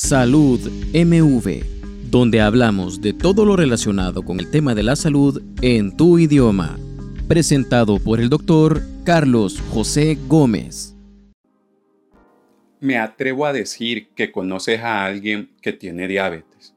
Salud 0.00 0.60
MV, 0.94 2.08
donde 2.08 2.40
hablamos 2.40 3.00
de 3.00 3.12
todo 3.12 3.44
lo 3.44 3.56
relacionado 3.56 4.22
con 4.22 4.38
el 4.38 4.48
tema 4.48 4.76
de 4.76 4.84
la 4.84 4.94
salud 4.94 5.42
en 5.60 5.96
tu 5.96 6.20
idioma. 6.20 6.78
Presentado 7.26 7.98
por 7.98 8.20
el 8.20 8.28
doctor 8.28 8.80
Carlos 9.04 9.60
José 9.72 10.16
Gómez. 10.28 10.94
Me 12.78 12.96
atrevo 12.96 13.44
a 13.44 13.52
decir 13.52 14.10
que 14.14 14.30
conoces 14.30 14.78
a 14.82 15.04
alguien 15.04 15.50
que 15.60 15.72
tiene 15.72 16.06
diabetes. 16.06 16.76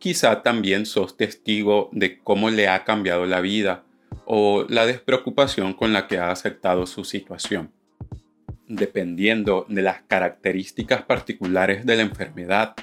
Quizá 0.00 0.42
también 0.42 0.86
sos 0.86 1.16
testigo 1.16 1.88
de 1.92 2.18
cómo 2.18 2.50
le 2.50 2.66
ha 2.66 2.82
cambiado 2.82 3.26
la 3.26 3.40
vida 3.40 3.84
o 4.24 4.66
la 4.68 4.86
despreocupación 4.86 5.72
con 5.72 5.92
la 5.92 6.08
que 6.08 6.18
ha 6.18 6.32
aceptado 6.32 6.84
su 6.86 7.04
situación 7.04 7.70
dependiendo 8.68 9.66
de 9.68 9.82
las 9.82 10.02
características 10.02 11.02
particulares 11.02 11.86
de 11.86 11.96
la 11.96 12.02
enfermedad, 12.02 12.74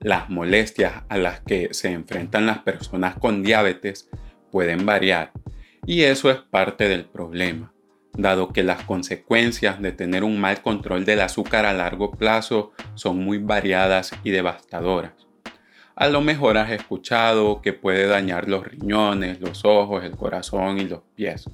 las 0.00 0.30
molestias 0.30 1.04
a 1.08 1.16
las 1.18 1.40
que 1.40 1.72
se 1.72 1.90
enfrentan 1.90 2.46
las 2.46 2.58
personas 2.58 3.16
con 3.16 3.42
diabetes 3.42 4.08
pueden 4.50 4.84
variar 4.84 5.32
y 5.86 6.02
eso 6.02 6.30
es 6.30 6.38
parte 6.38 6.88
del 6.88 7.04
problema, 7.04 7.72
dado 8.12 8.52
que 8.52 8.62
las 8.62 8.84
consecuencias 8.84 9.80
de 9.82 9.92
tener 9.92 10.24
un 10.24 10.40
mal 10.40 10.62
control 10.62 11.04
del 11.04 11.20
azúcar 11.20 11.66
a 11.66 11.74
largo 11.74 12.12
plazo 12.12 12.72
son 12.94 13.18
muy 13.18 13.38
variadas 13.38 14.12
y 14.22 14.30
devastadoras. 14.30 15.12
A 15.96 16.08
lo 16.08 16.20
mejor 16.20 16.58
has 16.58 16.70
escuchado 16.70 17.60
que 17.62 17.72
puede 17.72 18.06
dañar 18.06 18.48
los 18.48 18.66
riñones, 18.66 19.40
los 19.40 19.64
ojos, 19.64 20.04
el 20.04 20.16
corazón 20.16 20.78
y 20.78 20.84
los 20.84 21.02
pies. 21.14 21.48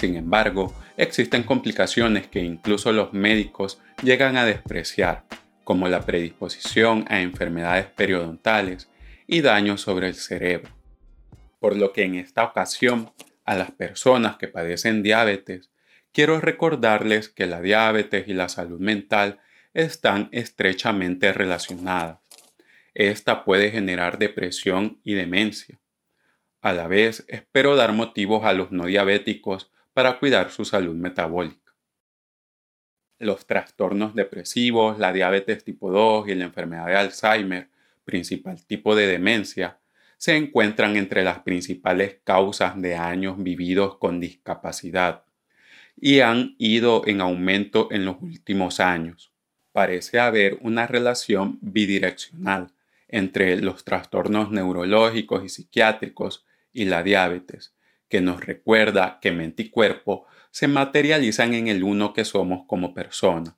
Sin 0.00 0.16
embargo, 0.16 0.74
existen 0.96 1.42
complicaciones 1.42 2.26
que 2.26 2.40
incluso 2.40 2.90
los 2.90 3.12
médicos 3.12 3.82
llegan 4.02 4.38
a 4.38 4.46
despreciar, 4.46 5.24
como 5.62 5.88
la 5.88 6.06
predisposición 6.06 7.04
a 7.10 7.20
enfermedades 7.20 7.84
periodontales 7.84 8.88
y 9.26 9.42
daños 9.42 9.82
sobre 9.82 10.06
el 10.06 10.14
cerebro. 10.14 10.70
Por 11.58 11.76
lo 11.76 11.92
que 11.92 12.04
en 12.04 12.14
esta 12.14 12.44
ocasión, 12.44 13.12
a 13.44 13.54
las 13.56 13.72
personas 13.72 14.38
que 14.38 14.48
padecen 14.48 15.02
diabetes, 15.02 15.68
quiero 16.12 16.40
recordarles 16.40 17.28
que 17.28 17.46
la 17.46 17.60
diabetes 17.60 18.26
y 18.26 18.32
la 18.32 18.48
salud 18.48 18.80
mental 18.80 19.38
están 19.74 20.30
estrechamente 20.32 21.34
relacionadas. 21.34 22.20
Esta 22.94 23.44
puede 23.44 23.70
generar 23.70 24.16
depresión 24.16 24.98
y 25.04 25.12
demencia. 25.12 25.78
A 26.62 26.72
la 26.72 26.88
vez, 26.88 27.22
espero 27.28 27.76
dar 27.76 27.92
motivos 27.92 28.46
a 28.46 28.54
los 28.54 28.72
no 28.72 28.86
diabéticos 28.86 29.70
para 29.92 30.18
cuidar 30.18 30.50
su 30.50 30.64
salud 30.64 30.94
metabólica. 30.94 31.74
Los 33.18 33.46
trastornos 33.46 34.14
depresivos, 34.14 34.98
la 34.98 35.12
diabetes 35.12 35.62
tipo 35.64 35.90
2 35.90 36.28
y 36.28 36.34
la 36.34 36.44
enfermedad 36.44 36.86
de 36.86 36.96
Alzheimer, 36.96 37.68
principal 38.04 38.64
tipo 38.64 38.96
de 38.96 39.06
demencia, 39.06 39.78
se 40.16 40.36
encuentran 40.36 40.96
entre 40.96 41.24
las 41.24 41.40
principales 41.40 42.18
causas 42.24 42.80
de 42.80 42.94
años 42.94 43.42
vividos 43.42 43.96
con 43.96 44.20
discapacidad 44.20 45.24
y 45.96 46.20
han 46.20 46.54
ido 46.58 47.02
en 47.06 47.20
aumento 47.20 47.88
en 47.90 48.04
los 48.04 48.16
últimos 48.20 48.80
años. 48.80 49.32
Parece 49.72 50.18
haber 50.18 50.58
una 50.62 50.86
relación 50.86 51.58
bidireccional 51.60 52.72
entre 53.08 53.60
los 53.60 53.84
trastornos 53.84 54.50
neurológicos 54.50 55.44
y 55.44 55.48
psiquiátricos 55.48 56.44
y 56.72 56.84
la 56.86 57.02
diabetes, 57.02 57.74
que 58.10 58.20
nos 58.20 58.44
recuerda 58.44 59.18
que 59.22 59.32
mente 59.32 59.62
y 59.62 59.70
cuerpo 59.70 60.26
se 60.50 60.68
materializan 60.68 61.54
en 61.54 61.68
el 61.68 61.84
uno 61.84 62.12
que 62.12 62.24
somos 62.24 62.66
como 62.66 62.92
persona, 62.92 63.56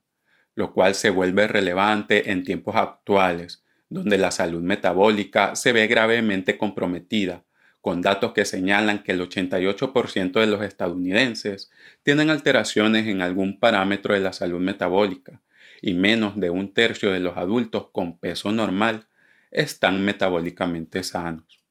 lo 0.55 0.73
cual 0.73 0.95
se 0.95 1.11
vuelve 1.11 1.49
relevante 1.49 2.31
en 2.31 2.45
tiempos 2.45 2.77
actuales, 2.77 3.65
donde 3.89 4.19
la 4.19 4.31
salud 4.31 4.63
metabólica 4.63 5.57
se 5.57 5.73
ve 5.73 5.87
gravemente 5.87 6.59
comprometida, 6.59 7.45
con 7.81 8.01
datos 8.03 8.33
que 8.33 8.45
señalan 8.45 9.03
que 9.03 9.13
el 9.13 9.23
88% 9.23 10.39
de 10.39 10.47
los 10.47 10.63
estadounidenses 10.63 11.71
tienen 12.03 12.31
alteraciones 12.31 13.09
en 13.09 13.23
algún 13.23 13.59
parámetro 13.59 14.15
de 14.15 14.21
la 14.21 14.33
salud 14.33 14.61
metabólica 14.61 15.41
y 15.81 15.95
menos 15.95 16.39
de 16.39 16.51
un 16.51 16.73
tercio 16.73 17.11
de 17.11 17.21
los 17.21 17.37
adultos 17.37 17.89
con 17.91 18.19
peso 18.19 18.53
normal 18.53 19.07
están 19.51 20.05
metabólicamente 20.05 21.03
sanos. 21.03 21.62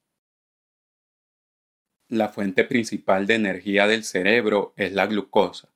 La 2.11 2.27
fuente 2.27 2.65
principal 2.65 3.25
de 3.25 3.35
energía 3.35 3.87
del 3.87 4.03
cerebro 4.03 4.73
es 4.75 4.91
la 4.91 5.07
glucosa, 5.07 5.69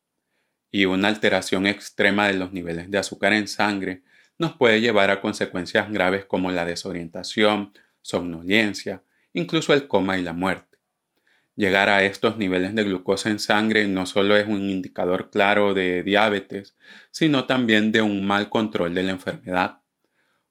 y 0.70 0.84
una 0.84 1.08
alteración 1.08 1.66
extrema 1.66 2.28
de 2.28 2.34
los 2.34 2.52
niveles 2.52 2.92
de 2.92 2.98
azúcar 2.98 3.32
en 3.32 3.48
sangre 3.48 4.02
nos 4.38 4.52
puede 4.58 4.82
llevar 4.82 5.12
a 5.12 5.22
consecuencias 5.22 5.90
graves 5.90 6.26
como 6.26 6.52
la 6.52 6.66
desorientación, 6.66 7.72
somnolencia, 8.02 9.02
incluso 9.32 9.74
el 9.74 9.88
coma 9.88 10.18
y 10.18 10.24
la 10.24 10.34
muerte. 10.34 10.78
Llegar 11.56 11.88
a 11.88 12.04
estos 12.04 12.38
niveles 12.38 12.76
de 12.76 12.84
glucosa 12.84 13.30
en 13.30 13.40
sangre 13.40 13.88
no 13.88 14.06
solo 14.06 14.36
es 14.36 14.46
un 14.46 14.70
indicador 14.70 15.30
claro 15.30 15.74
de 15.74 16.04
diabetes, 16.04 16.76
sino 17.12 17.46
también 17.46 17.94
de 17.94 18.02
un 18.02 18.28
mal 18.28 18.50
control 18.50 18.94
de 18.94 19.04
la 19.04 19.12
enfermedad. 19.12 19.80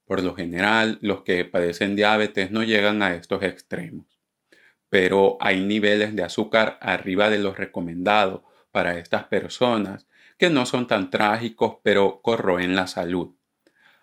Por 0.06 0.22
lo 0.22 0.34
general, 0.34 0.96
los 1.02 1.24
que 1.24 1.44
padecen 1.44 1.94
diabetes 1.94 2.50
no 2.50 2.62
llegan 2.62 3.02
a 3.02 3.14
estos 3.14 3.42
extremos 3.42 4.13
pero 4.94 5.38
hay 5.40 5.60
niveles 5.60 6.14
de 6.14 6.22
azúcar 6.22 6.78
arriba 6.80 7.28
de 7.28 7.40
los 7.40 7.58
recomendados 7.58 8.42
para 8.70 8.96
estas 8.96 9.24
personas 9.24 10.06
que 10.38 10.50
no 10.50 10.66
son 10.66 10.86
tan 10.86 11.10
trágicos 11.10 11.78
pero 11.82 12.20
corroen 12.22 12.76
la 12.76 12.86
salud. 12.86 13.34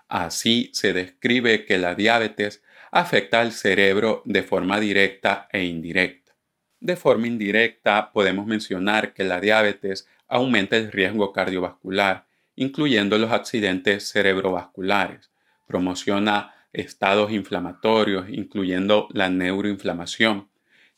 Así 0.10 0.70
se 0.74 0.92
describe 0.92 1.64
que 1.64 1.78
la 1.78 1.96
diabetes 1.96 2.62
afecta 2.92 3.40
al 3.40 3.54
cerebro 3.54 4.22
de 4.26 4.44
forma 4.44 4.82
directa 4.82 5.48
e 5.54 5.64
indirecta. 5.64 6.34
De 6.82 6.98
forma 6.98 7.28
indirecta 7.28 8.12
podemos 8.12 8.46
mencionar 8.46 9.14
que 9.14 9.24
la 9.24 9.40
diabetes 9.40 10.10
aumenta 10.28 10.76
el 10.76 10.92
riesgo 10.92 11.32
cardiovascular, 11.32 12.26
incluyendo 12.58 13.18
los 13.18 13.32
accidentes 13.32 14.12
cerebrovasculares, 14.12 15.32
promociona 15.68 16.54
estados 16.74 17.32
inflamatorios, 17.32 18.28
incluyendo 18.28 19.08
la 19.14 19.30
neuroinflamación, 19.30 20.51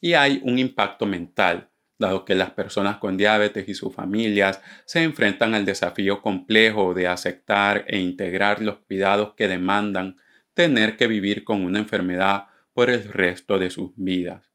y 0.03 0.15
hay 0.15 0.41
un 0.43 0.59
impacto 0.59 1.05
mental, 1.05 1.69
dado 1.97 2.25
que 2.25 2.35
las 2.35 2.51
personas 2.51 2.97
con 2.97 3.15
diabetes 3.15 3.69
y 3.69 3.73
sus 3.73 3.95
familias 3.95 4.61
se 4.83 5.01
enfrentan 5.01 5.55
al 5.55 5.63
desafío 5.63 6.21
complejo 6.21 6.93
de 6.93 7.07
aceptar 7.07 7.85
e 7.87 7.99
integrar 7.99 8.61
los 8.61 8.79
cuidados 8.79 9.33
que 9.35 9.47
demandan 9.47 10.17
tener 10.53 10.97
que 10.97 11.07
vivir 11.07 11.45
con 11.45 11.63
una 11.63 11.79
enfermedad 11.79 12.47
por 12.73 12.89
el 12.89 13.05
resto 13.13 13.57
de 13.57 13.69
sus 13.69 13.91
vidas. 13.95 14.51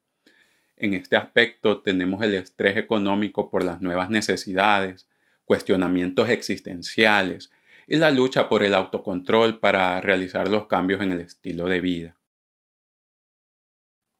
En 0.77 0.93
este 0.93 1.15
aspecto 1.15 1.81
tenemos 1.81 2.21
el 2.21 2.35
estrés 2.35 2.77
económico 2.77 3.49
por 3.49 3.63
las 3.63 3.81
nuevas 3.81 4.11
necesidades, 4.11 5.09
cuestionamientos 5.45 6.29
existenciales 6.29 7.49
y 7.87 7.95
la 7.95 8.11
lucha 8.11 8.49
por 8.49 8.61
el 8.61 8.75
autocontrol 8.75 9.59
para 9.59 9.99
realizar 9.99 10.47
los 10.47 10.67
cambios 10.67 11.01
en 11.01 11.13
el 11.13 11.21
estilo 11.21 11.65
de 11.65 11.81
vida. 11.81 12.18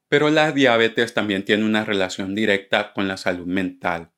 Pero 0.09 0.31
la 0.31 0.51
diabetes 0.51 1.13
también 1.13 1.45
tiene 1.45 1.63
una 1.63 1.85
relación 1.85 2.35
directa 2.35 2.93
con 2.93 3.07
la 3.07 3.15
salud 3.15 3.45
mental. 3.45 4.09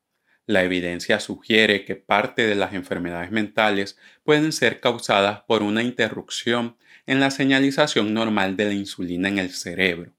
La 0.46 0.64
evidencia 0.64 1.20
sugiere 1.20 1.84
que 1.84 1.96
parte 1.96 2.46
de 2.46 2.54
las 2.54 2.72
enfermedades 2.72 3.30
mentales 3.30 3.98
pueden 4.24 4.52
ser 4.52 4.80
causadas 4.80 5.42
por 5.42 5.62
una 5.62 5.82
interrupción 5.82 6.76
en 7.06 7.20
la 7.20 7.30
señalización 7.30 8.14
normal 8.14 8.56
de 8.56 8.64
la 8.64 8.72
insulina 8.72 9.28
en 9.28 9.38
el 9.38 9.50
cerebro. 9.50 10.12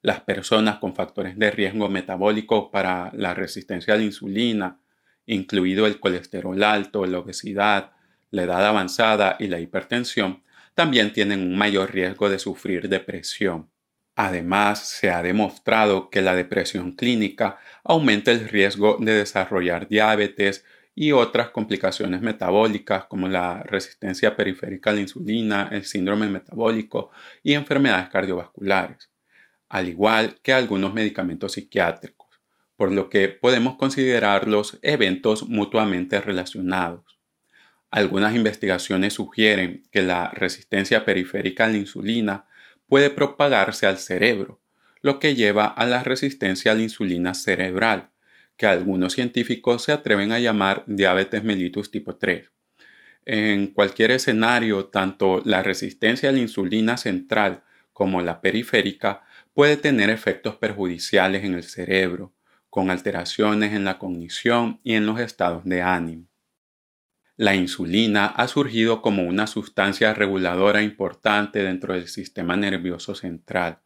Las 0.00 0.20
personas 0.20 0.78
con 0.78 0.94
factores 0.94 1.38
de 1.38 1.50
riesgo 1.50 1.88
metabólico 1.88 2.70
para 2.70 3.10
la 3.14 3.34
resistencia 3.34 3.94
a 3.94 3.96
la 3.96 4.02
insulina, 4.02 4.80
incluido 5.26 5.86
el 5.86 6.00
colesterol 6.00 6.62
alto, 6.62 7.06
la 7.06 7.18
obesidad, 7.18 7.92
la 8.30 8.42
edad 8.42 8.66
avanzada 8.66 9.36
y 9.38 9.46
la 9.46 9.60
hipertensión, 9.60 10.42
también 10.74 11.12
tienen 11.12 11.40
un 11.40 11.56
mayor 11.56 11.92
riesgo 11.92 12.28
de 12.28 12.38
sufrir 12.38 12.88
depresión. 12.88 13.70
Además, 14.16 14.88
se 14.88 15.10
ha 15.10 15.22
demostrado 15.22 16.08
que 16.08 16.22
la 16.22 16.36
depresión 16.36 16.92
clínica 16.92 17.58
aumenta 17.82 18.30
el 18.30 18.48
riesgo 18.48 18.96
de 19.00 19.12
desarrollar 19.12 19.88
diabetes 19.88 20.64
y 20.94 21.10
otras 21.10 21.50
complicaciones 21.50 22.20
metabólicas 22.20 23.06
como 23.06 23.26
la 23.28 23.64
resistencia 23.64 24.36
periférica 24.36 24.90
a 24.90 24.92
la 24.92 25.00
insulina, 25.00 25.68
el 25.72 25.84
síndrome 25.84 26.28
metabólico 26.28 27.10
y 27.42 27.54
enfermedades 27.54 28.08
cardiovasculares, 28.08 29.10
al 29.68 29.88
igual 29.88 30.38
que 30.42 30.52
algunos 30.52 30.94
medicamentos 30.94 31.52
psiquiátricos, 31.52 32.28
por 32.76 32.92
lo 32.92 33.10
que 33.10 33.28
podemos 33.28 33.76
considerarlos 33.76 34.78
eventos 34.82 35.48
mutuamente 35.48 36.20
relacionados. 36.20 37.18
Algunas 37.90 38.34
investigaciones 38.34 39.14
sugieren 39.14 39.82
que 39.90 40.02
la 40.02 40.30
resistencia 40.30 41.04
periférica 41.04 41.64
a 41.64 41.68
la 41.68 41.78
insulina 41.78 42.46
puede 42.94 43.10
propagarse 43.10 43.86
al 43.86 43.98
cerebro, 43.98 44.60
lo 45.02 45.18
que 45.18 45.34
lleva 45.34 45.66
a 45.66 45.84
la 45.84 46.04
resistencia 46.04 46.70
a 46.70 46.74
la 46.76 46.82
insulina 46.82 47.34
cerebral, 47.34 48.10
que 48.56 48.66
algunos 48.66 49.14
científicos 49.14 49.82
se 49.82 49.90
atreven 49.90 50.30
a 50.30 50.38
llamar 50.38 50.84
diabetes 50.86 51.42
mellitus 51.42 51.90
tipo 51.90 52.14
3. 52.14 52.52
En 53.24 53.66
cualquier 53.66 54.12
escenario, 54.12 54.84
tanto 54.84 55.42
la 55.44 55.64
resistencia 55.64 56.28
a 56.28 56.32
la 56.32 56.38
insulina 56.38 56.96
central 56.96 57.64
como 57.92 58.22
la 58.22 58.40
periférica 58.40 59.24
puede 59.54 59.76
tener 59.76 60.08
efectos 60.08 60.54
perjudiciales 60.54 61.42
en 61.42 61.54
el 61.54 61.64
cerebro, 61.64 62.32
con 62.70 62.90
alteraciones 62.90 63.72
en 63.72 63.84
la 63.84 63.98
cognición 63.98 64.78
y 64.84 64.94
en 64.94 65.04
los 65.04 65.18
estados 65.18 65.64
de 65.64 65.82
ánimo. 65.82 66.28
La 67.36 67.56
insulina 67.56 68.26
ha 68.26 68.46
surgido 68.46 69.02
como 69.02 69.24
una 69.24 69.48
sustancia 69.48 70.14
reguladora 70.14 70.82
importante 70.82 71.64
dentro 71.64 71.94
del 71.94 72.06
sistema 72.06 72.56
nervioso 72.56 73.16
central, 73.16 73.80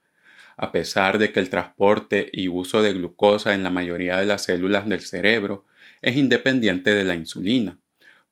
a 0.58 0.70
pesar 0.70 1.16
de 1.16 1.32
que 1.32 1.40
el 1.40 1.48
transporte 1.48 2.28
y 2.30 2.48
uso 2.48 2.82
de 2.82 2.92
glucosa 2.92 3.54
en 3.54 3.62
la 3.62 3.70
mayoría 3.70 4.18
de 4.18 4.26
las 4.26 4.44
células 4.44 4.86
del 4.86 5.00
cerebro 5.00 5.64
es 6.02 6.18
independiente 6.18 6.94
de 6.94 7.04
la 7.04 7.14
insulina, 7.14 7.78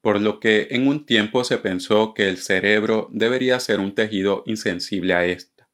por 0.03 0.21
lo 0.21 0.39
que 0.39 0.69
en 0.73 0.87
un 0.87 1.07
tiempo 1.07 1.45
se 1.45 1.57
pensó 1.57 2.13
que 2.13 2.29
el 2.29 2.37
cerebro 2.37 3.09
debería 3.11 3.59
ser 3.59 3.81
un 3.81 3.95
tejido 3.95 4.43
insensible 4.45 5.15
a 5.15 5.25
esta. 5.25 5.67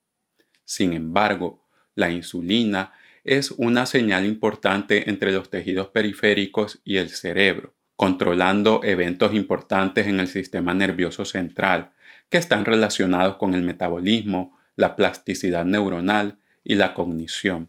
Sin 0.65 0.93
embargo, 0.93 1.67
la 1.97 2.13
insulina 2.13 2.93
es 3.25 3.51
una 3.51 3.87
señal 3.87 4.25
importante 4.25 5.11
entre 5.11 5.33
los 5.33 5.51
tejidos 5.51 5.89
periféricos 5.89 6.81
y 6.85 6.99
el 6.99 7.11
cerebro, 7.11 7.75
controlando 7.97 8.81
eventos 8.83 9.35
importantes 9.35 10.07
en 10.07 10.21
el 10.21 10.29
sistema 10.29 10.75
nervioso 10.75 11.25
central 11.25 11.93
que 12.29 12.39
están 12.39 12.65
relacionados 12.65 13.37
con 13.37 13.55
el 13.55 13.63
metabolismo, 13.63 14.59
la 14.77 14.97
plasticidad 14.97 15.65
neuronal 15.65 16.39
y 16.65 16.77
la 16.77 16.95
cognición. 16.95 17.69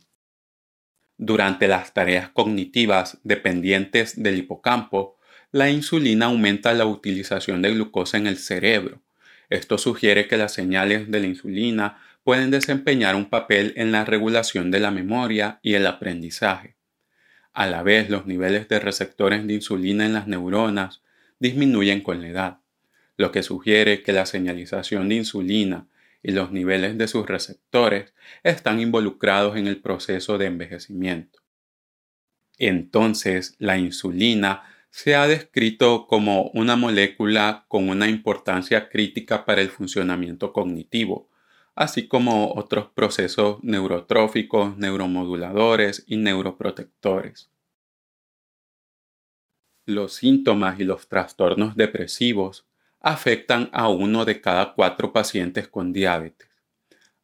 Durante 1.17 1.67
las 1.67 1.93
tareas 1.93 2.29
cognitivas 2.29 3.19
dependientes 3.23 4.21
del 4.21 4.37
hipocampo, 4.37 5.17
la 5.51 5.69
insulina 5.69 6.25
aumenta 6.25 6.73
la 6.73 6.85
utilización 6.85 7.61
de 7.61 7.73
glucosa 7.73 8.17
en 8.17 8.27
el 8.27 8.37
cerebro. 8.37 9.01
Esto 9.49 9.77
sugiere 9.77 10.27
que 10.27 10.37
las 10.37 10.53
señales 10.53 11.11
de 11.11 11.19
la 11.19 11.27
insulina 11.27 12.01
pueden 12.23 12.49
desempeñar 12.49 13.15
un 13.15 13.29
papel 13.29 13.73
en 13.75 13.91
la 13.91 14.05
regulación 14.05 14.71
de 14.71 14.79
la 14.79 14.89
memoria 14.89 15.59
y 15.61 15.75
el 15.75 15.85
aprendizaje. 15.85 16.75
A 17.53 17.67
la 17.67 17.83
vez, 17.83 18.09
los 18.09 18.25
niveles 18.25 18.67
de 18.67 18.79
receptores 18.79 19.45
de 19.45 19.53
insulina 19.53 20.05
en 20.05 20.13
las 20.13 20.27
neuronas 20.27 21.03
disminuyen 21.39 22.01
con 22.01 22.21
la 22.21 22.27
edad, 22.27 22.59
lo 23.15 23.31
que 23.31 23.43
sugiere 23.43 24.01
que 24.01 24.11
la 24.11 24.25
señalización 24.25 25.09
de 25.09 25.15
insulina 25.15 25.87
y 26.23 26.31
los 26.31 26.51
niveles 26.51 26.97
de 26.97 27.07
sus 27.07 27.27
receptores 27.27 28.13
están 28.41 28.79
involucrados 28.79 29.55
en 29.55 29.67
el 29.67 29.79
proceso 29.81 30.37
de 30.37 30.47
envejecimiento. 30.47 31.41
Entonces, 32.57 33.55
la 33.59 33.77
insulina 33.77 34.63
se 34.89 35.15
ha 35.15 35.27
descrito 35.27 36.07
como 36.07 36.49
una 36.53 36.75
molécula 36.75 37.65
con 37.67 37.89
una 37.89 38.07
importancia 38.07 38.89
crítica 38.89 39.45
para 39.45 39.61
el 39.61 39.69
funcionamiento 39.69 40.53
cognitivo, 40.53 41.29
así 41.75 42.07
como 42.07 42.53
otros 42.53 42.89
procesos 42.93 43.57
neurotróficos, 43.63 44.77
neuromoduladores 44.77 46.03
y 46.07 46.17
neuroprotectores. 46.17 47.49
Los 49.85 50.13
síntomas 50.13 50.79
y 50.79 50.83
los 50.83 51.07
trastornos 51.07 51.75
depresivos 51.75 52.65
afectan 53.01 53.69
a 53.73 53.89
uno 53.89 54.23
de 54.23 54.39
cada 54.39 54.73
cuatro 54.73 55.11
pacientes 55.11 55.67
con 55.67 55.91
diabetes. 55.91 56.47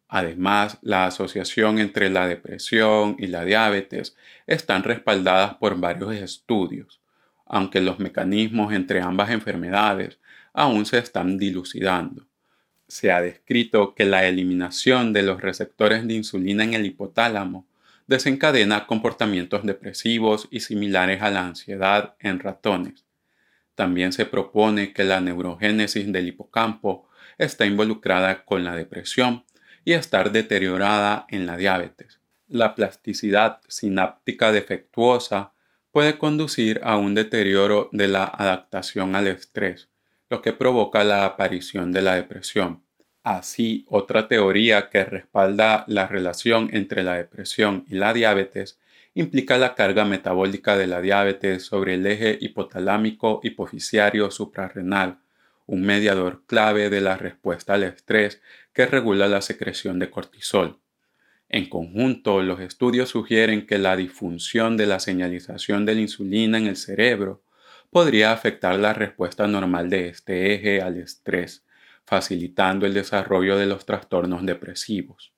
Además, 0.09 0.79
la 0.81 1.05
asociación 1.05 1.77
entre 1.77 2.09
la 2.09 2.27
depresión 2.27 3.15
y 3.19 3.27
la 3.27 3.45
diabetes 3.45 4.17
están 4.47 4.83
respaldadas 4.83 5.53
por 5.55 5.79
varios 5.79 6.15
estudios, 6.15 6.99
aunque 7.45 7.79
los 7.79 7.99
mecanismos 7.99 8.73
entre 8.73 9.01
ambas 9.01 9.29
enfermedades 9.29 10.19
aún 10.51 10.85
se 10.85 10.97
están 10.97 11.37
dilucidando. 11.37 12.28
Se 12.89 13.11
ha 13.11 13.21
descrito 13.21 13.95
que 13.95 14.03
la 14.03 14.27
eliminación 14.27 15.13
de 15.13 15.23
los 15.23 15.41
receptores 15.41 16.05
de 16.07 16.15
insulina 16.15 16.63
en 16.63 16.73
el 16.73 16.85
hipotálamo 16.85 17.67
desencadena 18.07 18.87
comportamientos 18.87 19.63
depresivos 19.63 20.47
y 20.49 20.61
similares 20.61 21.21
a 21.21 21.29
la 21.29 21.45
ansiedad 21.45 22.15
en 22.19 22.39
ratones, 22.39 23.05
también 23.75 24.11
se 24.11 24.25
propone 24.25 24.91
que 24.91 25.03
la 25.03 25.21
neurogénesis 25.21 26.11
del 26.11 26.27
hipocampo 26.27 27.07
está 27.37 27.65
involucrada 27.67 28.43
con 28.43 28.63
la 28.63 28.75
depresión 28.75 29.45
y 29.85 29.93
estar 29.93 30.31
deteriorada 30.31 31.27
en 31.29 31.45
la 31.45 31.55
diabetes. 31.55 32.19
La 32.47 32.73
plasticidad 32.73 33.61
sináptica 33.67 34.51
defectuosa 34.51 35.53
puede 35.91 36.17
conducir 36.17 36.81
a 36.83 36.97
un 36.97 37.13
deterioro 37.13 37.89
de 37.91 38.07
la 38.07 38.25
adaptación 38.25 39.15
al 39.15 39.27
estrés, 39.27 39.87
lo 40.29 40.41
que 40.41 40.53
provoca 40.53 41.03
la 41.03 41.25
aparición 41.25 41.91
de 41.91 42.01
la 42.01 42.15
depresión. 42.15 42.83
Así, 43.23 43.85
otra 43.89 44.27
teoría 44.27 44.89
que 44.89 45.03
respalda 45.03 45.83
la 45.87 46.07
relación 46.07 46.69
entre 46.71 47.03
la 47.03 47.15
depresión 47.15 47.83
y 47.87 47.95
la 47.95 48.13
diabetes 48.13 48.79
implica 49.13 49.57
la 49.57 49.75
carga 49.75 50.05
metabólica 50.05 50.77
de 50.77 50.87
la 50.87 51.01
diabetes 51.01 51.63
sobre 51.63 51.95
el 51.95 52.05
eje 52.05 52.37
hipotalámico 52.39 53.41
hipoficiario 53.43 54.31
suprarrenal, 54.31 55.19
un 55.65 55.81
mediador 55.81 56.43
clave 56.45 56.89
de 56.89 57.01
la 57.01 57.17
respuesta 57.17 57.73
al 57.73 57.83
estrés 57.83 58.41
que 58.73 58.85
regula 58.85 59.27
la 59.27 59.41
secreción 59.41 59.99
de 59.99 60.09
cortisol. 60.09 60.79
En 61.49 61.67
conjunto, 61.67 62.43
los 62.43 62.59
estudios 62.59 63.09
sugieren 63.09 63.65
que 63.65 63.79
la 63.79 63.95
disfunción 63.95 64.77
de 64.77 64.85
la 64.85 64.99
señalización 64.99 65.85
de 65.85 65.95
la 65.95 66.01
insulina 66.01 66.59
en 66.59 66.67
el 66.67 66.77
cerebro 66.77 67.41
podría 67.89 68.31
afectar 68.31 68.77
la 68.77 68.93
respuesta 68.93 69.47
normal 69.47 69.89
de 69.89 70.09
este 70.09 70.53
eje 70.53 70.81
al 70.81 70.97
estrés, 70.97 71.65
facilitando 72.05 72.85
el 72.85 72.93
desarrollo 72.93 73.57
de 73.57 73.65
los 73.65 73.85
trastornos 73.85 74.45
depresivos. 74.45 75.33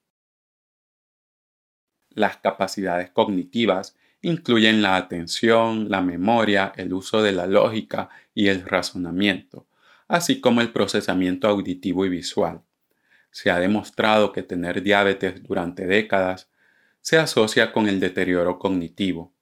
Las 2.09 2.37
capacidades 2.37 3.09
cognitivas 3.11 3.95
incluyen 4.21 4.81
la 4.81 4.97
atención, 4.97 5.89
la 5.89 6.01
memoria, 6.01 6.73
el 6.75 6.93
uso 6.93 7.21
de 7.21 7.31
la 7.31 7.47
lógica 7.47 8.09
y 8.33 8.47
el 8.47 8.65
razonamiento, 8.65 9.67
así 10.07 10.41
como 10.41 10.61
el 10.61 10.71
procesamiento 10.71 11.47
auditivo 11.47 12.05
y 12.05 12.09
visual. 12.09 12.61
Se 13.31 13.49
ha 13.49 13.59
demostrado 13.59 14.33
que 14.33 14.43
tener 14.43 14.83
diabetes 14.83 15.41
durante 15.43 15.87
décadas 15.87 16.49
se 16.99 17.17
asocia 17.17 17.71
con 17.71 17.87
el 17.87 17.99
deterioro 17.99 18.59
cognitivo. 18.59 19.33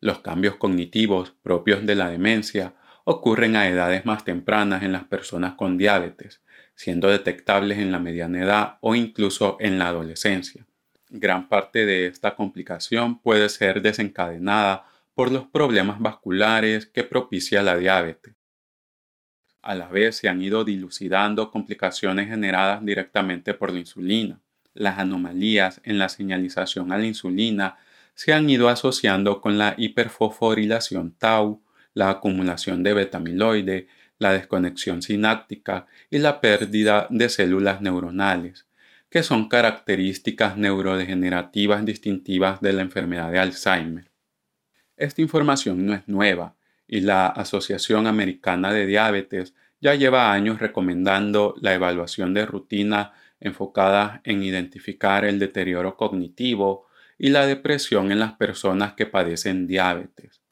Los 0.00 0.20
cambios 0.20 0.56
cognitivos 0.56 1.34
propios 1.42 1.86
de 1.86 1.94
la 1.94 2.10
demencia 2.10 2.74
ocurren 3.04 3.56
a 3.56 3.68
edades 3.68 4.04
más 4.04 4.24
tempranas 4.24 4.82
en 4.82 4.92
las 4.92 5.04
personas 5.04 5.54
con 5.54 5.78
diabetes, 5.78 6.42
siendo 6.74 7.08
detectables 7.08 7.78
en 7.78 7.92
la 7.92 7.98
mediana 7.98 8.42
edad 8.42 8.78
o 8.80 8.94
incluso 8.94 9.56
en 9.60 9.78
la 9.78 9.88
adolescencia. 9.88 10.66
Gran 11.08 11.48
parte 11.48 11.86
de 11.86 12.06
esta 12.06 12.34
complicación 12.34 13.20
puede 13.20 13.48
ser 13.48 13.80
desencadenada 13.80 14.86
por 15.14 15.32
los 15.32 15.46
problemas 15.46 16.00
vasculares 16.00 16.86
que 16.86 17.04
propicia 17.04 17.62
la 17.62 17.76
diabetes. 17.76 18.34
A 19.62 19.74
la 19.74 19.88
vez 19.88 20.16
se 20.16 20.28
han 20.28 20.42
ido 20.42 20.64
dilucidando 20.64 21.50
complicaciones 21.50 22.28
generadas 22.28 22.84
directamente 22.84 23.54
por 23.54 23.72
la 23.72 23.78
insulina. 23.78 24.40
Las 24.74 24.98
anomalías 24.98 25.80
en 25.84 25.98
la 25.98 26.08
señalización 26.08 26.92
a 26.92 26.98
la 26.98 27.06
insulina 27.06 27.76
se 28.16 28.32
han 28.32 28.48
ido 28.50 28.68
asociando 28.68 29.40
con 29.40 29.58
la 29.58 29.74
hiperfosforilación 29.76 31.14
tau, 31.18 31.62
la 31.92 32.10
acumulación 32.10 32.82
de 32.82 32.94
betamiloide, 32.94 33.88
la 34.18 34.32
desconexión 34.32 35.02
sináptica 35.02 35.86
y 36.10 36.18
la 36.18 36.40
pérdida 36.40 37.06
de 37.10 37.28
células 37.28 37.82
neuronales, 37.82 38.66
que 39.10 39.22
son 39.22 39.48
características 39.48 40.56
neurodegenerativas 40.56 41.84
distintivas 41.84 42.60
de 42.62 42.72
la 42.72 42.82
enfermedad 42.82 43.30
de 43.30 43.38
Alzheimer. 43.38 44.10
Esta 44.96 45.20
información 45.20 45.84
no 45.84 45.94
es 45.94 46.08
nueva 46.08 46.56
y 46.88 47.00
la 47.00 47.26
Asociación 47.26 48.06
Americana 48.06 48.72
de 48.72 48.86
Diabetes 48.86 49.54
ya 49.78 49.94
lleva 49.94 50.32
años 50.32 50.58
recomendando 50.58 51.54
la 51.60 51.74
evaluación 51.74 52.32
de 52.32 52.46
rutina 52.46 53.12
enfocada 53.40 54.22
en 54.24 54.42
identificar 54.42 55.26
el 55.26 55.38
deterioro 55.38 55.98
cognitivo 55.98 56.85
y 57.18 57.30
la 57.30 57.46
depresión 57.46 58.12
en 58.12 58.18
las 58.18 58.34
personas 58.34 58.94
que 58.94 59.06
padecen 59.06 59.66
diabetes, 59.66 60.42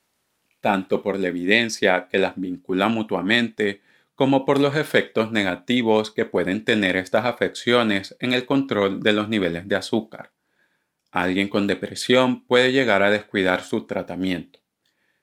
tanto 0.60 1.02
por 1.02 1.18
la 1.18 1.28
evidencia 1.28 2.08
que 2.10 2.18
las 2.18 2.34
vincula 2.36 2.88
mutuamente 2.88 3.82
como 4.14 4.44
por 4.44 4.60
los 4.60 4.76
efectos 4.76 5.32
negativos 5.32 6.10
que 6.10 6.24
pueden 6.24 6.64
tener 6.64 6.96
estas 6.96 7.24
afecciones 7.26 8.16
en 8.20 8.32
el 8.32 8.46
control 8.46 9.02
de 9.02 9.12
los 9.12 9.28
niveles 9.28 9.68
de 9.68 9.76
azúcar. 9.76 10.32
Alguien 11.10 11.48
con 11.48 11.66
depresión 11.66 12.44
puede 12.46 12.72
llegar 12.72 13.02
a 13.02 13.10
descuidar 13.10 13.62
su 13.62 13.86
tratamiento 13.86 14.60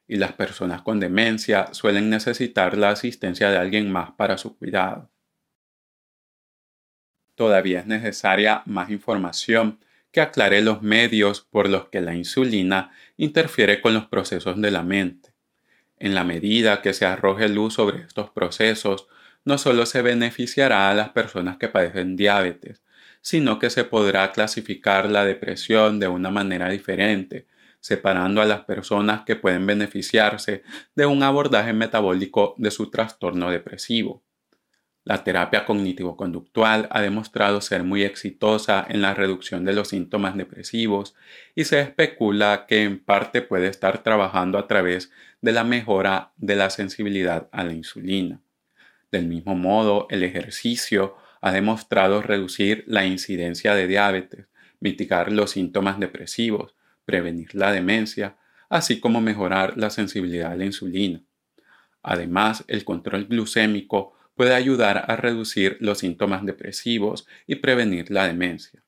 y 0.08 0.18
las 0.18 0.34
personas 0.34 0.82
con 0.82 1.00
demencia 1.00 1.74
suelen 1.74 2.10
necesitar 2.10 2.78
la 2.78 2.90
asistencia 2.90 3.50
de 3.50 3.58
alguien 3.58 3.90
más 3.90 4.12
para 4.12 4.38
su 4.38 4.58
cuidado. 4.58 5.10
Todavía 7.36 7.80
es 7.80 7.86
necesaria 7.88 8.62
más 8.66 8.90
información 8.90 9.80
que 10.12 10.22
aclare 10.22 10.62
los 10.62 10.82
medios 10.82 11.42
por 11.42 11.70
los 11.70 11.90
que 11.90 12.02
la 12.02 12.16
insulina 12.16 12.92
interfiere 13.18 13.82
con 13.82 13.94
los 13.94 14.08
procesos 14.08 14.60
de 14.62 14.72
la 14.72 14.84
mente 14.84 15.34
En 15.98 16.16
la 16.16 16.24
medida 16.24 16.82
que 16.82 16.94
se 16.94 17.06
arroje 17.06 17.48
luz 17.50 17.76
sobre 17.76 18.02
estos 18.02 18.30
procesos, 18.32 19.08
no 19.46 19.58
solo 19.58 19.86
se 19.86 20.02
beneficiará 20.02 20.90
a 20.90 20.96
las 20.96 21.10
personas 21.10 21.58
que 21.58 21.68
padecen 21.68 22.16
diabetes, 22.16 22.82
sino 23.22 23.60
que 23.60 23.70
se 23.70 23.84
podrá 23.84 24.32
clasificar 24.32 25.10
la 25.10 25.26
depresión 25.26 26.00
de 26.00 26.08
una 26.08 26.30
manera 26.32 26.70
diferente, 26.70 27.48
separando 27.80 28.42
a 28.42 28.46
las 28.46 28.62
personas 28.66 29.24
que 29.26 29.36
pueden 29.36 29.66
beneficiarse 29.66 30.64
de 30.96 31.06
un 31.06 31.24
abordaje 31.24 31.74
metabólico 31.74 32.56
de 32.58 32.72
su 32.72 32.90
trastorno 32.90 33.50
depresivo. 33.52 34.24
La 35.04 35.24
terapia 35.24 35.66
cognitivo-conductual 35.66 36.88
ha 36.92 37.02
demostrado 37.02 37.60
ser 37.62 37.84
muy 37.84 38.04
exitosa 38.04 38.86
en 38.88 39.02
la 39.02 39.16
reducción 39.16 39.66
de 39.66 39.74
los 39.74 39.90
síntomas 39.90 40.38
depresivos 40.38 41.16
y 41.56 41.64
se 41.64 41.80
especula 41.80 42.66
que 42.68 42.84
en 42.84 43.00
parte 43.00 43.42
puede 43.42 43.68
estar 43.68 44.04
trabajando 44.04 44.60
a 44.60 44.68
través 44.68 45.12
de 45.42 45.54
la 45.54 45.64
mejora 45.64 46.34
de 46.38 46.56
la 46.56 46.70
sensibilidad 46.70 47.50
a 47.52 47.64
la 47.64 47.74
insulina. 47.74 48.42
Del 49.12 49.26
mismo 49.26 49.56
modo, 49.56 50.06
el 50.12 50.24
ejercicio 50.24 51.16
ha 51.42 51.52
demostrado 51.52 52.22
reducir 52.22 52.84
la 52.86 53.04
incidencia 53.04 53.74
de 53.74 53.88
diabetes, 53.88 54.46
mitigar 54.80 55.32
los 55.32 55.52
síntomas 55.52 56.00
depresivos, 56.00 56.76
prevenir 57.06 57.56
la 57.56 57.72
demencia, 57.72 58.38
así 58.70 59.00
como 59.00 59.20
mejorar 59.20 59.78
la 59.78 59.90
sensibilidad 59.90 60.52
a 60.52 60.56
la 60.56 60.66
insulina. 60.66 61.22
Además, 62.04 62.64
el 62.68 62.86
control 62.86 63.26
glucémico 63.26 64.14
puede 64.36 64.54
ayudar 64.54 65.06
a 65.08 65.16
reducir 65.16 65.78
los 65.80 66.00
síntomas 66.00 66.46
depresivos 66.46 67.28
y 67.48 67.56
prevenir 67.56 68.12
la 68.12 68.28
demencia. 68.28 68.84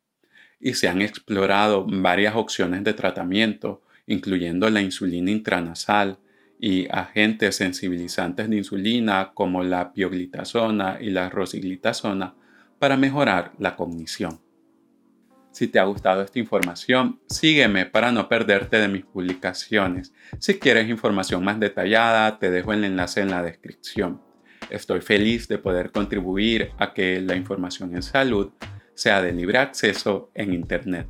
Y 0.59 0.75
se 0.75 0.87
han 0.87 1.01
explorado 1.01 1.85
varias 1.87 2.35
opciones 2.35 2.83
de 2.83 2.93
tratamiento, 2.93 3.83
incluyendo 4.07 4.69
la 4.69 4.81
insulina 4.81 5.31
intranasal 5.31 6.19
y 6.59 6.87
agentes 6.89 7.57
sensibilizantes 7.57 8.49
de 8.49 8.57
insulina 8.57 9.31
como 9.33 9.63
la 9.63 9.91
pioglitazona 9.91 10.97
y 11.01 11.09
la 11.09 11.29
rosiglitazona 11.29 12.35
para 12.79 12.95
mejorar 12.95 13.51
la 13.59 13.75
cognición. 13.75 14.39
Si 15.51 15.67
te 15.67 15.77
ha 15.77 15.83
gustado 15.83 16.23
esta 16.23 16.39
información, 16.39 17.19
sígueme 17.27 17.85
para 17.85 18.11
no 18.11 18.27
perderte 18.27 18.77
de 18.77 18.87
mis 18.87 19.05
publicaciones. 19.05 20.11
Si 20.39 20.57
quieres 20.57 20.89
información 20.89 21.43
más 21.43 21.59
detallada, 21.59 22.39
te 22.39 22.49
dejo 22.49 22.73
el 22.73 22.83
enlace 22.83 23.21
en 23.21 23.29
la 23.29 23.43
descripción. 23.43 24.19
Estoy 24.73 25.01
feliz 25.01 25.47
de 25.47 25.59
poder 25.59 25.91
contribuir 25.91 26.71
a 26.79 26.95
que 26.95 27.21
la 27.21 27.35
información 27.35 27.95
en 27.95 28.01
salud 28.01 28.49
sea 28.95 29.21
de 29.21 29.31
libre 29.31 29.59
acceso 29.59 30.31
en 30.33 30.51
Internet. 30.51 31.05